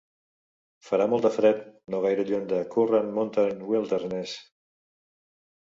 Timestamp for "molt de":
1.11-1.31